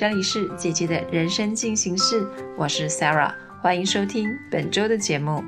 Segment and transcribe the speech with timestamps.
[0.00, 5.44] 这里是姐姐的人生进行式，我是 Sarah，欢迎收听本周的节目。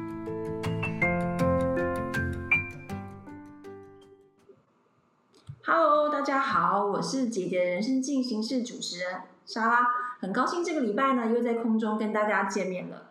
[5.64, 9.88] Hello，大家好，我是姐姐人生进行式主持人莎拉，
[10.20, 13.04] 很高兴这个礼拜呢又在空中跟大家见面了。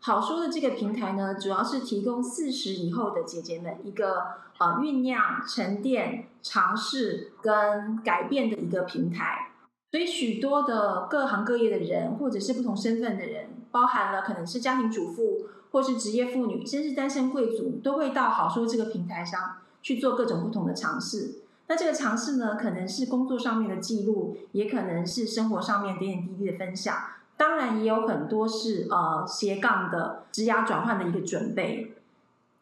[0.00, 4.18] 好说的这个平台呢，主要是提供四十以后的姐姐们一个
[4.58, 9.52] 呃酝酿、沉淀、尝试跟改变的一个平台。
[9.94, 21.42] 所以许多的各行各业的人，或者是不同身份的人，包含了可能是家庭主妇，或是职业妇女，甚至单身贵族，都会到好说这个平台上去做各种不同的尝试。
[21.68, 26.96] 那这个尝试呢，可能是工作上面的记录，也可能是生活上面点点滴滴的分享。
[27.36, 31.94] 当然，也有很多是呃斜杠的职涯转换的一个准备。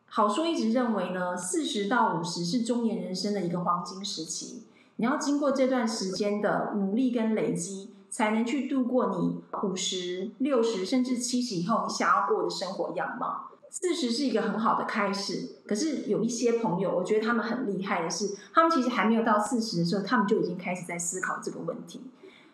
[0.05, 4.65] 好说一直认为呢，四十到五十是中年人生的一个黄金时期。
[4.97, 13.49] 你要经过这段时间的努力跟累积，才能去度过你五十六十甚至七十以后你想要过的生活样貌。
[13.71, 22.03] 四十是一个很好的开始，可是有一些朋友，我觉得他们很厉害的是，他们其实还没有到四十的时候，他们就已经开始在思考这个问题。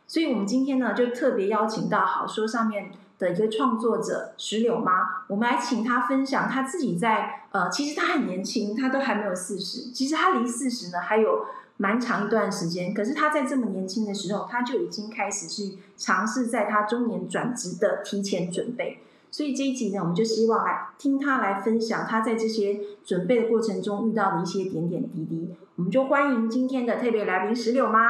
[0.07, 11.45] 所以，我们今天呢，就特别邀请到好说上面的一个创作者石榴妈，我们来请她分享她自己在呃，其实她很年轻，她都还没有四十，其实她离四十呢还有。
[11.79, 18.99] 蛮长一段时间，可是他在这么年轻的时候，他就已经开始去尝试在他中年转职的提前准备。
[19.31, 25.55] 所以这一集呢，我们就希望来听他来分享他在这些准备的过程中遇到的一些点点滴滴。
[25.77, 28.01] 我们就欢迎今天的特别来宾石榴妈。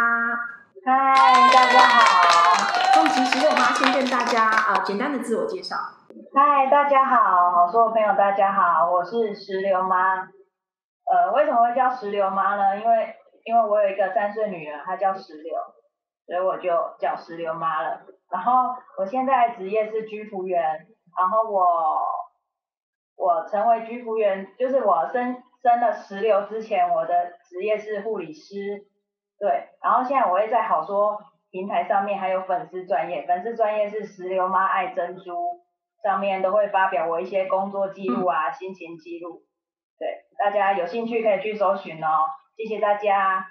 [0.87, 1.15] 嗨，
[1.53, 3.01] 大家好。
[3.01, 5.77] 恭喜石榴妈先跟大家啊简单的自我介绍。
[6.33, 10.21] 嗨，大家好，好说的朋友大家好，我是石榴妈。
[11.11, 12.81] 呃，为什么会叫石榴妈呢？
[12.81, 13.15] 因为
[13.49, 15.57] 因为我有一个三岁女儿，她叫石榴，
[16.27, 16.69] 所以我就
[16.99, 18.03] 叫石榴妈了。
[18.31, 20.87] 然后我现在职业是居服员，
[21.17, 21.65] 然后我
[23.17, 28.85] 我成为居服员，就是我生生了石榴之前，我的职业是护理师，
[29.39, 29.71] 对。
[29.83, 31.19] 然后现在我会在好说
[31.51, 35.63] 平台上面还有粉丝专业，粉丝专业是石榴妈爱珍珠，
[36.03, 39.41] 上面都会发表我一些工作记录啊、心情记录，
[39.99, 42.28] 对，大家有兴趣可以去搜寻哦。
[42.59, 43.47] 谢谢大家。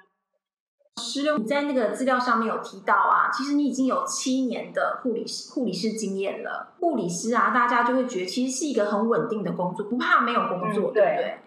[0.97, 6.75] 石榴，你在那个资料上面有提到啊，其实你已经有七年的护理师护理师经验了。
[6.81, 11.37] 护理师啊，大家就会觉得其实是一个很稳定的工作，不怕没有工作，对不对？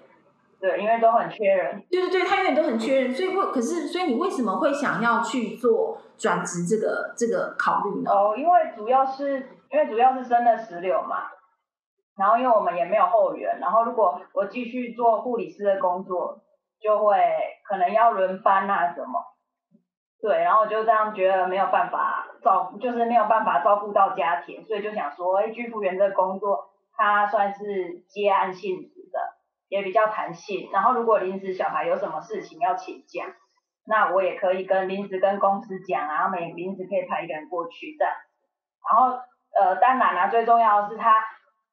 [0.59, 1.85] 对，因为都很缺人。
[1.91, 8.11] 对对对，他永远都很缺人，所以为可是，所以你为什么会想要去做转职这个这个考虑呢？
[8.11, 11.25] 哦，因为主要是因为主要是生了石榴嘛，
[12.17, 16.41] 然后因为我们也没有后援，然后如果我继续做护理师的工作。
[16.81, 17.17] 就会
[17.69, 19.23] 可能要轮班啊什么，
[20.21, 29.19] 对，然后就这样觉得没有办法照，就是没有办法照顾到家庭，所以就想说，哎，居服员这工作它算是接案性质的，
[29.69, 30.71] 也比较弹性。
[30.73, 33.25] 然后如果临时小孩有什么事情要请假，
[33.87, 38.15] 那我也可以跟临时跟公司讲啊，他们临时可以派一个人过去这样。
[38.91, 39.19] 然后
[39.61, 41.15] 呃，当然啦，最重要的是他。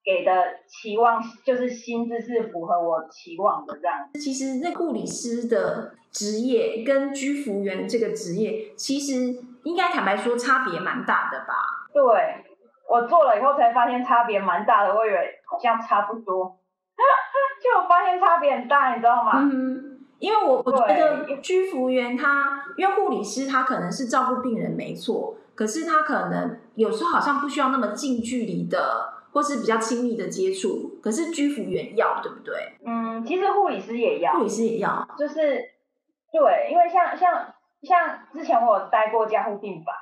[0.07, 0.31] 给的
[0.65, 4.07] 期望就是薪资是符合我期望的这样。
[4.13, 11.53] 其实那护理师的职业跟居服员这个职业，其实应该坦白说差别蛮大的吧？
[11.93, 12.01] 对，
[12.89, 16.57] 我做了以后才发现差别蛮大的，我以为好像差不多，
[17.61, 19.33] 就发现差别很大，你知道吗？
[19.35, 29.16] 嗯，因为我我觉得居服员他，因为护理师他可能是照顾病人没错，可是他可能有时候好像不需要那么近距离的。
[29.31, 32.77] 或是比较亲密的接触，可是居服员要对不对？
[32.85, 35.59] 嗯，其实护理师也要，护理师也要，就是
[36.31, 39.95] 对，因为像像像之前我有待过加护病房，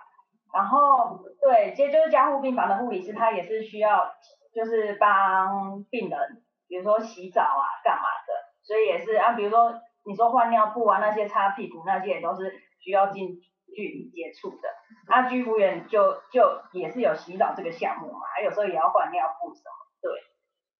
[0.54, 4.10] 然后对，其实就是加护病房的护理师，他也是需要
[4.54, 6.20] 就是帮病人，
[6.68, 9.74] 比如说洗澡啊、干嘛的，所以也是啊，比如说
[10.06, 13.38] 你说换尿布啊那些擦屁股那些也都是需要近
[13.76, 14.70] 距离接触的。
[15.08, 16.42] 那居服员就就
[16.72, 20.12] 也是有洗澡这个项目嘛，还有时候也要换尿布什么，对，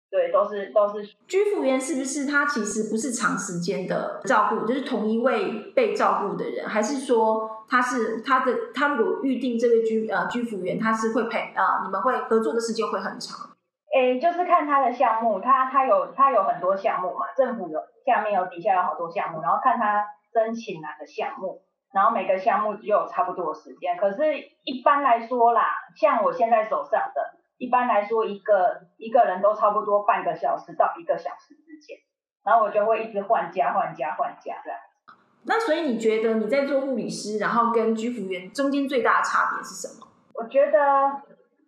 [0.10, 1.06] 对，都是都是。
[1.28, 13.52] 居服员是不是他其实不是长时间的照顾，就是同一位被照顾的人，还是说他是他的他如果预定这位居呃居服员，他是会陪呃你们会合作的时间会很长？
[13.94, 20.04] 诶，就是看他的项目，他他有他有很多项目嘛，政府有下面有底下有好多项目，然后看他
[20.34, 21.62] 申请哪个项目。
[21.96, 25.64] 然后每个项目只有差不多时间，可是一般来说啦，
[25.96, 31.98] 像我现在手上的，一般来说一个一个人都差不多半个小时到一个小时之间，
[32.44, 34.78] 然后我就会一直换家换家换家这样。
[35.46, 40.06] 那所以你觉得你在做护理师，然后跟居服员中间最大的差别是什么？
[40.34, 41.22] 我觉得，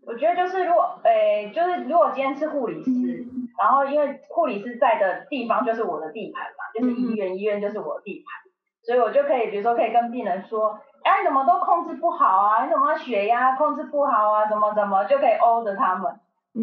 [0.05, 3.25] 我觉得就是如果，诶，就是如果今天是护理师，
[3.57, 8.46] 然后因为护理师在的地方就是我的地盘嘛，就是医院，医院就是我的地盘，
[8.87, 12.63] 所以我就可以，比如说可以跟病人说，哎，你怎么都控制不好啊？
[12.63, 14.47] 你怎么血压控制不好啊？
[14.47, 16.17] 怎么怎么就可以欧着他们，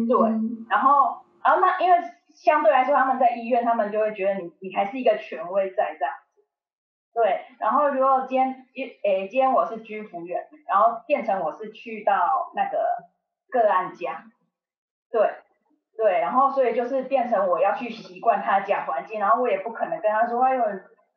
[0.07, 0.17] 对，
[0.67, 1.99] 然后，然后那因为
[2.33, 6.41] 相对来说他们在医院，他们就会觉得你你还是一个权威在这样子。
[7.13, 12.87] 对，然后如果今天一诶，今天我是居服员，然后变成我是去到那个
[13.51, 14.23] 个案家，
[15.11, 15.29] 对
[15.95, 20.65] 对，然后所以就是变成我要去习惯他家环境，然后我也不可能跟他说，哎呦，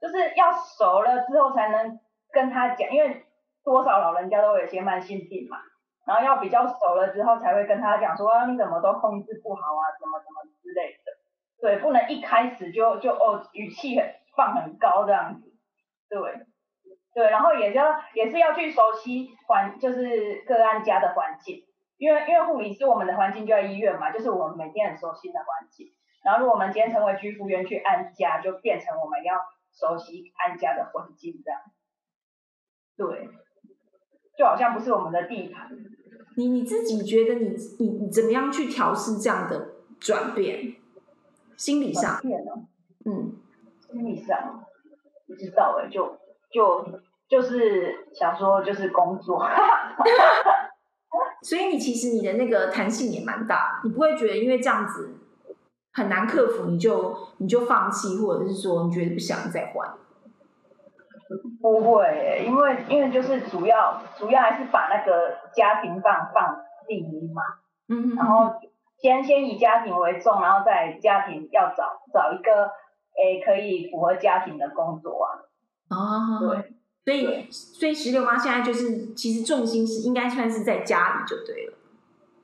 [0.01, 1.99] 就是要熟了之后才能
[2.33, 3.25] 跟他讲，因为
[3.65, 5.59] 多少老人家都有些慢性病嘛，
[6.07, 11.13] 然后要比较熟了之后才会跟他讲说，你怎么都控制不好啊，怎么怎么之类的，
[11.61, 15.53] 对，不能一开始就就哦语气很放很高这样子。
[16.09, 16.19] 对，
[17.13, 17.81] 对，然后也就
[18.15, 21.65] 也是要去熟悉环，就是个案家的环境，
[21.99, 25.89] 因为因为护理是我们的环境就在医院嘛，就是我们每天很熟悉的环境。
[26.25, 29.37] 然后如果我们今天成为居服员去安家，就变成我们要
[29.79, 31.61] 熟悉安家的环境这样。
[32.97, 33.29] 对，
[34.37, 35.71] 就好像不是我们的地盘。
[36.37, 40.75] 你你自己觉得你你你怎么样去调试这样的转变？
[41.57, 42.21] 心理上，
[43.05, 43.37] 嗯，
[43.81, 44.65] 心理上。
[45.27, 46.19] 不知道哎，就
[46.51, 49.45] 就就是想说，就是工作。
[51.43, 55.19] 所以你其实你的那个弹性也蛮大，你不会觉得因为这样子
[55.99, 59.89] 很难克服，你就你就放弃，或者是说你觉得不想再换？
[61.61, 66.57] 不会，因为因为就是主要主要还是把那个家庭放放
[66.87, 67.43] 第一嘛。
[67.89, 68.15] 嗯。
[68.15, 68.55] 然后
[68.97, 72.71] 先先以家庭为重，然后再家庭要找找一个。
[73.21, 75.43] 诶，可以符合家庭的工作啊。
[75.91, 76.39] 哦，
[77.05, 81.73] 对，所以所以石榴妈现在就是其实重心是应该算是在家里就对了。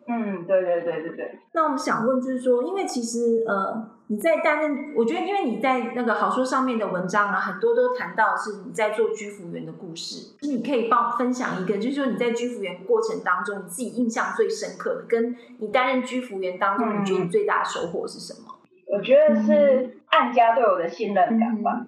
[0.07, 1.39] 嗯，对对对对对。
[1.53, 18.55] 那我们想问就是说，因为其实呃你在担任，我觉得因为你在那个好书上面的文章啊，很多都谈到是你在做居服员的故事，就是你可以帮分享一个，就是说你在居服员过程当中，你自己印象最深刻的，跟你担任居服员当中，你觉得你最大的收获是什么？
[18.87, 21.87] 我觉得是按家对我的信任感吧，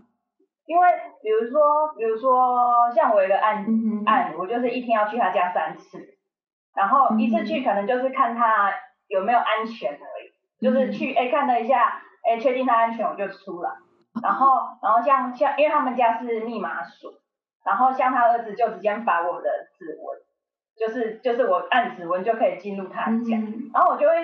[0.65, 0.89] 因为
[1.23, 1.61] 比如说，
[1.97, 3.65] 比如说像我一个案
[4.07, 5.99] 案，我就是一天要去他家三次，
[6.77, 8.73] 然后一次去可能就是看他
[9.09, 10.31] 有没有安全而已，
[10.63, 13.79] 就是去哎看了一下，哎确定他安全我就出了，
[14.23, 17.15] 然后然后像像因为他们家是密码锁，
[17.65, 20.21] 然后像他儿子就直接把我的指纹，
[20.77, 23.37] 就是就是我按指纹就可以进入他家，
[23.73, 24.15] 然后我就会。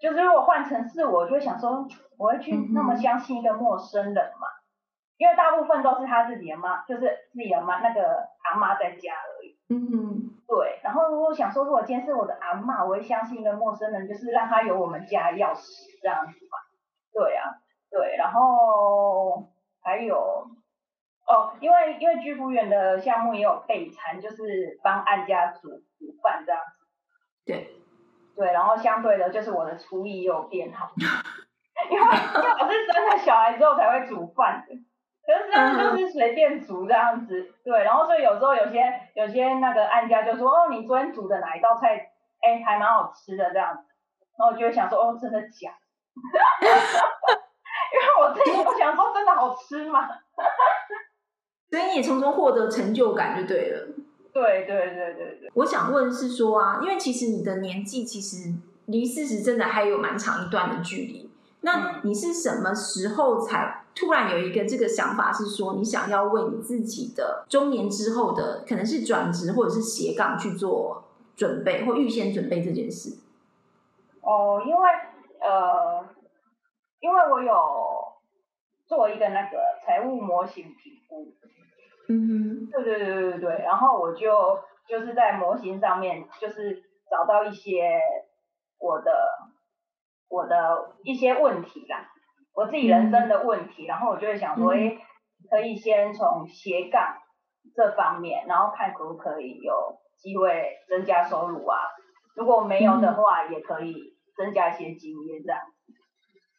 [0.00, 1.84] 就是如果换成是我，就会想说，
[2.18, 4.46] 我会去那么相信一个陌生人嘛？
[5.16, 7.00] 因为大部分都是他自己的妈，就是
[7.32, 9.58] 自己的妈那个阿妈在家而已。
[9.68, 10.37] 嗯
[10.88, 16.58] 然后如果想说，如果今天是我的阿妈，我会相信一个陌生人，就是让他有我们家钥匙这样子嘛？
[17.12, 19.50] 对啊，对，然后
[19.82, 20.48] 还有
[21.26, 26.86] 哦，因为因为居服员的项目也有备餐，就是帮案家煮煮饭这样子。
[27.44, 27.74] 对。
[28.34, 31.12] 对，然后相对的，就是我的厨艺又变好，因为
[31.90, 34.76] 因为我是生了小孩之后才会煮饭的，
[35.28, 38.82] 可是他们就是随便煮这样子，对，然后所以有时候有些
[39.14, 43.82] 有些那个案家就说，哦，你昨天煮的哪一道菜，哎，还蛮好吃的这样子，
[44.38, 45.70] 然后我就会想说，哦，真的假？
[47.92, 50.08] 因为我自己不想说真的好吃嘛，
[51.70, 53.86] 所以你也从中获得成就感就对了。
[54.32, 58.54] 对对对对对，我想问是说啊，因为其实你的年纪其实
[58.86, 61.27] 离四十真的还有蛮长一段的距离。
[61.60, 73.18] 那你是什么时候才突然有一个这个想法，是说你想要为你自己的中年之后的可能是转职或者是斜杠去做准备或预先准备这件事？
[74.20, 74.88] 哦，因为
[75.40, 76.04] 呃，
[77.00, 77.54] 因为我有
[78.86, 81.34] 做一个那个财务模型评估。
[82.08, 88.00] 嗯，对对对对对对，然后我就就是在模型上面，就是找到一些
[88.78, 89.12] 我的
[90.28, 92.10] 我的一些问题啦，
[92.54, 94.98] 我自己人生的问题，然后我就会想说，哎，
[95.50, 97.16] 可以先从斜杠
[97.74, 101.78] 这方面，然后看可不可以有机会增加收入啊，
[102.34, 105.60] 如果没有的话，也可以增加一些经验这样。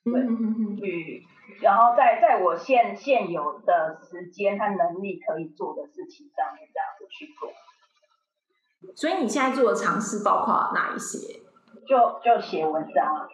[0.06, 1.24] 对，去，
[1.62, 7.52] 然后在在我现现有的时间和能力可以做的事情上面，这样子去做。
[8.96, 11.42] 所以你现在做的尝试包括哪一些？
[11.86, 13.28] 就就写文章。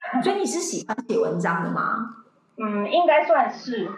[0.22, 2.16] 所以你是喜欢写文章的吗？
[2.56, 3.88] 嗯，应该算是。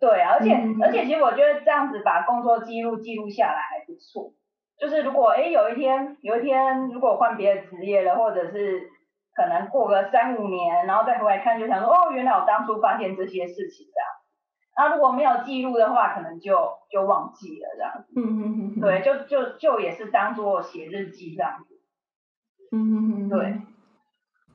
[0.00, 4.32] 对，而且、嗯而且其实我觉得这样子把工作记录记录下来还不错。
[4.78, 8.90] 就是如果哎有一天有一天如果换别的职业了，或者是
[9.34, 14.08] 可能过个三五年，然后再回来看，就想说哦，原来我当初发现这些事情这样。
[14.76, 17.92] 那如果没有记录的话，可能就就忘记了这样。
[18.02, 21.80] 子嗯嗯，嗯，对，就就就也是当做写日记这样子。
[22.72, 23.60] 嗯嗯嗯，对。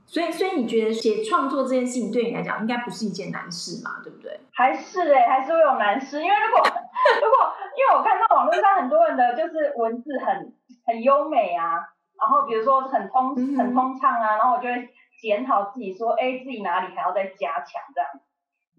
[0.08, 4.40] 所以，所以你觉得写创作这件事情对你来讲，应该不是一件难事嘛，对不对？
[4.54, 11.76] 还是哎、还是会有难事，因为如果 如果因为我看到网络上很多人的就是文字很很优美啊，
[12.18, 14.90] 然后比如说很通很通畅啊，然后我就会
[15.22, 18.10] 检讨自己说，哎，自己哪里还要再加强这样。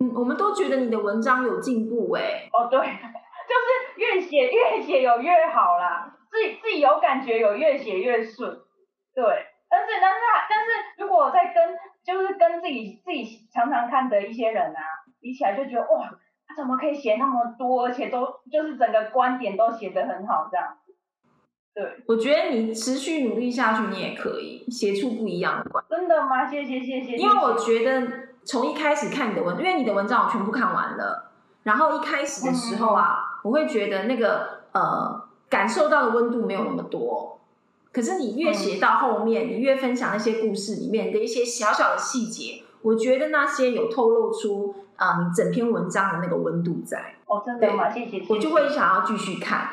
[0.00, 8.60] 嗯，我们都觉得你的文章有进步哎、哦，对， 就是越写越写有越好啦，自己自己有感觉有越写越顺，
[9.14, 9.46] 对。
[9.70, 14.80] 但是但是但是如果我在跟就是跟自己自己常常看的一些人啊
[15.20, 16.08] 比起来，就觉得哇，
[16.46, 20.78] 他怎么可以写那么多，而且都就是整个观点都写得很好这样。
[21.74, 26.46] 对，我觉得你持续努力下去，你也可以写出不一样的观真的吗？
[26.46, 27.16] 谢谢谢谢。
[27.16, 28.10] 因为我觉得
[28.44, 31.30] 从一开始看你的文，因为你的文章我全部看完了，
[31.64, 37.38] 然后一开始的时候啊，我会觉得那个呃感受到的温度没有那么多。
[37.92, 47.88] 可是你越写到后面，你越分享那些故事里面的一些小小的细节，我觉得那些有透露出啊、呃你整篇文章的那个温度在，哦，真的吗？
[47.90, 48.22] 谢谢。
[48.28, 49.68] 我就会想要继续看。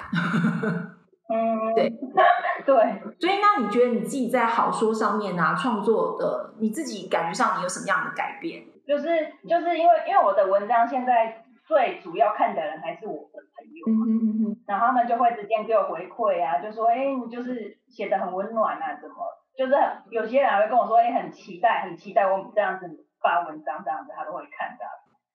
[1.28, 1.90] 嗯，对
[2.66, 2.76] 对。
[3.20, 8.64] 所以，那你觉得你自己在好说上面啊，创作的你自己感觉上你有什么样的改变？
[8.88, 9.06] 就是
[9.50, 13.42] 就是因为因为我的文章现在最主要看的人还是我的
[13.88, 19.16] 嗯哼嗯哼，然后他们就会直接给我回馈啊，就说哎你就是写的很温暖啊，怎么
[19.58, 24.86] 就是很有些人还会跟我说哎很期待很期待我这样子发文章这样子他都会看的，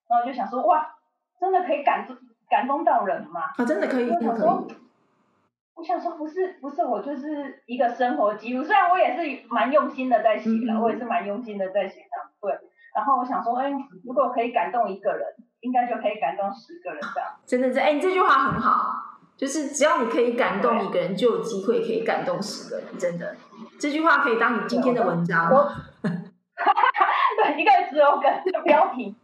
[0.09, 0.95] 然后我就想说哇
[1.39, 2.15] 真的可以感动
[2.49, 3.41] 感动到人吗？
[3.57, 4.75] 啊，真的可以，我说以。，
[5.73, 12.53] 我想说不是不是，我就是一个生活记录，虽然我也是蛮用心的在写的，嗯我也是蛮用心的在写的，对。
[12.93, 13.71] 然后我想说，哎，
[14.03, 15.25] 如果可以感动一个人，
[15.61, 17.29] 应该就可以感动十个人这样。
[17.45, 22.85] 真的是，哎、你这句话很好，就是只要你可以感动一个人，就有机会可以感动十个人。
[22.97, 23.35] 真的，
[23.79, 25.51] 这句话可以当你今天的文章。
[25.51, 29.15] 我 对，一个 slogan 的标题，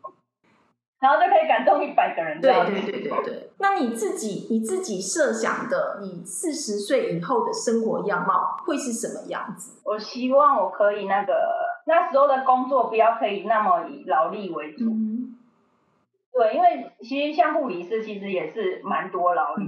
[0.99, 2.41] 然后就可以感动一百个人。
[2.41, 3.51] 对对对对对。
[3.59, 9.81] 那你自己你自己设想的，你四十岁以后的生活样貌会是什么样子？
[9.83, 11.33] 我希望我可以那个
[11.85, 14.85] 那时候的工作不要可以那么以劳力为主。
[14.85, 15.06] 嗯
[16.37, 19.65] 对，因为其实像护理师其实也是蛮多劳力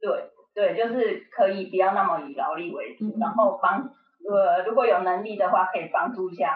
[0.00, 3.90] 对对，就是可以不要那么以劳力为主，嗯然后帮
[4.26, 6.50] 呃如果有能力的话，可以帮助像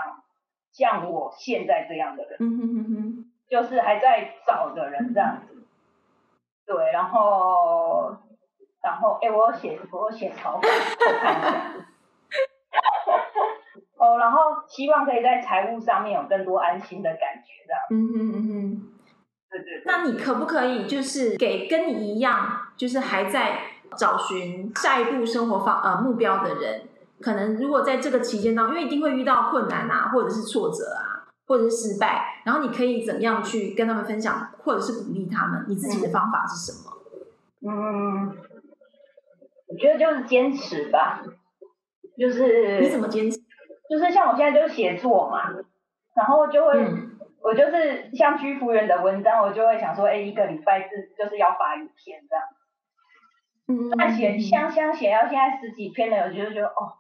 [0.73, 5.67] 像我现在这样的人，嗯哼哼哼，就是还在找的人这样子。
[6.65, 8.17] 对，然后
[8.83, 11.75] 然后哎，我有写我有写草稿，我看一下。
[13.99, 17.83] 哦，然后希望可以在财务上面有更多安心的感觉，这样。
[17.91, 18.92] 嗯嗯嗯哼。
[19.53, 19.83] 对对对。
[19.85, 23.61] 那你可不可以就是给跟你一样，就是还在
[23.97, 26.83] 找寻下一步生活方呃目标的人，
[27.21, 35.67] 可能如果在这个期间当中，因为一定会遇到困难啊，或者是挫折啊，或者是失败，然后你可以怎么样去跟他们分享，或者是鼓励他们？
[35.69, 36.91] 你自己的方法是什么？
[37.65, 38.37] 嗯，
[39.69, 41.23] 我觉得就是坚持吧，
[42.19, 43.39] 就是你怎么坚持？
[43.89, 45.51] 就是像我现在就是写作嘛，
[46.17, 47.11] 然后就会、嗯
[47.43, 52.45] 我就是像居服员的文章，我就会想说，哎，一个礼拜是就是要发一篇这样。
[53.69, 56.99] 嗯那写像像写到现在十几篇了，我觉得觉得哦，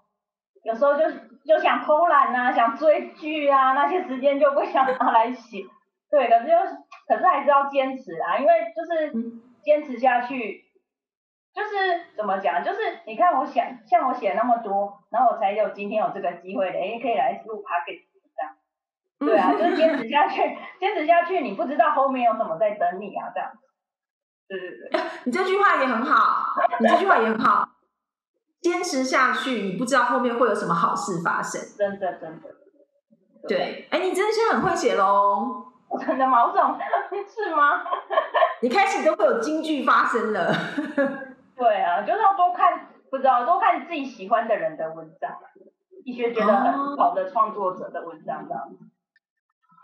[0.62, 1.04] 有时候就
[1.44, 5.58] 就想偷懒啊，想追剧啊，那些时间就不想拿来写。
[6.11, 6.76] 对，可是就是
[7.08, 10.64] 可是还是要坚持啊，因为就是嗯坚持下去，
[11.54, 18.12] 就是怎么讲，就是你看我想像我写那么多，然后我才有今天有这个机会的，哎，可以来录 p o d c a s 这样。
[19.26, 20.41] 对啊，就是坚持下去，
[20.81, 23.50] 坚持下去，你不知道后面有什么在等你啊，这样。
[24.49, 25.00] 对对对。
[25.25, 27.69] 你这句话也很好，你这句话也很好。
[28.61, 31.61] 坚持下去，你不知道后面会有什么好事发生。
[31.76, 32.49] 真的真的。
[33.49, 35.67] 对，哎，你真的现在很会写喽。
[36.07, 36.45] 真的吗？
[36.47, 36.79] 我总
[37.26, 37.83] 是吗？
[38.62, 40.52] 你开始都会有金句发生了。
[41.57, 45.31] 对啊，就是要多看，不知道多看自己喜欢的人的文章，
[46.05, 48.69] 一些觉得很好的创作者的文章这样。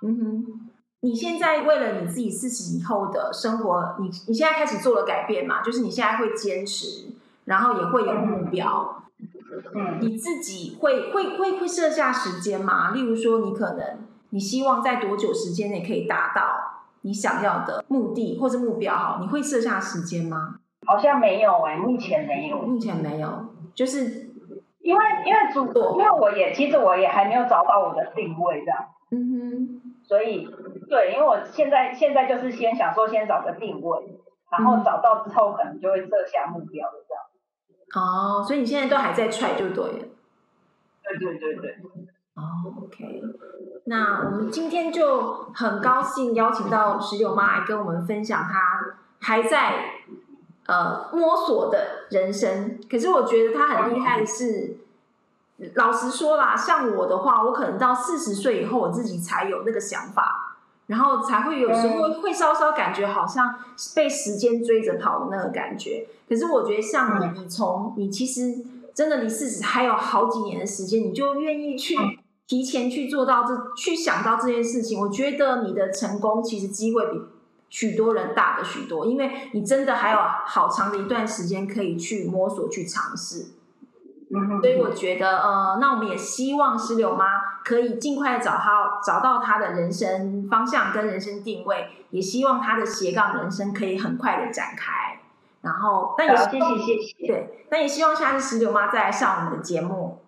[0.03, 5.63] 嗯哼，你现在为了你自己四十以后的生活，你你现在开始做了改变嘛？
[5.63, 7.13] 就是你现在会坚持，
[7.45, 9.03] 然后也会有目标。
[9.75, 12.93] 嗯，你自己会会会会设下时间吗？
[12.93, 13.99] 例如说，你可能
[14.31, 20.57] 你希望在多久时间内可以达到你想要的目的或者目标哈，你会设下时间吗？
[20.87, 22.59] 好像没有哎、目前没有。
[22.63, 24.31] 目前没有，就是
[24.81, 25.67] 因为因为主，
[25.99, 30.49] 因为我也其实我也还没有找到我的定位这样，嗯哼，所以
[30.89, 34.19] 对，因为我现在现在就是先想说先找个定位，
[34.51, 37.23] 然后嗯找到之后可能就会设下目标的这样。
[37.95, 40.09] 哦，所以你现在都还在踹就对了。
[41.03, 41.77] 对对对对，
[42.35, 42.43] 哦
[42.85, 43.23] ，OK，
[43.85, 50.03] 那我们今天就很高兴邀请到石榴妈来跟我们分享她还在
[50.67, 52.79] 呃摸索的人生。
[52.91, 54.77] 可是我觉得她很厉害的是，
[55.75, 63.57] 老实说啦，像我的话，我可能到四十岁以后，我自己才有那个想法，然后才会有时候会稍稍感觉好像
[63.95, 66.07] 被时间追着跑的那个感觉。
[66.29, 68.55] 可是我觉得像你，你从你其实
[68.95, 71.97] 真的离四十还有好几年的时间，你就愿意去
[72.47, 77.21] 提前去做到这，去想到这件事情，我觉得你的成功其实机会比
[77.69, 83.47] 许多人大的许多，因为你真的还有好长的一段时间可以去摸索、去尝试。
[84.61, 95.19] 所以我觉得，呃，那我们也希望石榴妈可以尽快找到找到她的人生方向跟人生定位，也希望她的斜杠人生可以很快的展开。
[95.63, 100.23] 然后，那也，谢谢谢谢，对，那也希望下次石榴妈再来上我们的节目。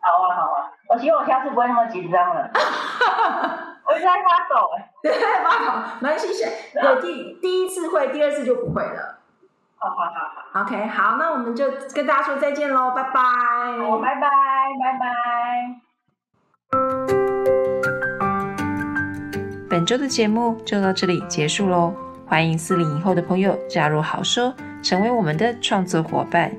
[0.00, 2.50] 好啊好啊，我希望我下次不会那么紧张了，
[3.86, 6.52] 我一直在发抖哎，对，发抖，蛮谢谢。
[6.74, 9.17] 对，第第一次会，第二次就不会了。
[10.54, 13.20] ，OK，好，那我们就跟大家说再见喽，拜拜。
[13.78, 14.28] 好，拜拜
[14.80, 15.08] 拜拜。
[19.68, 21.94] 本周的节目就到这里结束喽，
[22.26, 24.52] 欢迎四零以后的朋友加入好说，
[24.82, 26.50] 成为我们的创作伙伴，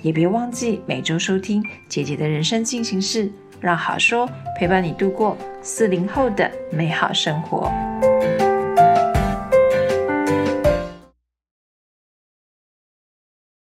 [0.00, 3.30] 也别忘记每周收听姐姐的人生进行式，
[3.60, 7.70] 让好说陪伴你度过四零后的美好生活。